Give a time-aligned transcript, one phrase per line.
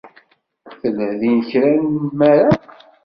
[0.79, 2.49] Tella din kra n nnmara?